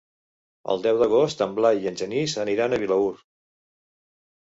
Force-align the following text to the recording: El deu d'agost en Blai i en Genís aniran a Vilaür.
El 0.73 0.81
deu 0.85 1.01
d'agost 1.01 1.45
en 1.47 1.53
Blai 1.61 1.79
i 1.85 1.91
en 1.93 2.01
Genís 2.01 2.37
aniran 2.49 2.77
a 2.77 2.83
Vilaür. 2.87 3.15